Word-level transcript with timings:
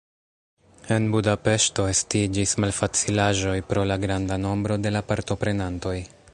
En 0.95 1.03
Budapeŝto 1.15 1.85
estiĝis 1.91 2.55
malfacilaĵoj 2.65 3.55
pro 3.69 3.87
la 3.93 4.01
granda 4.07 4.41
nombro 4.47 4.83
de 4.87 4.97
la 4.97 5.07
partoprenantoj. 5.13 5.97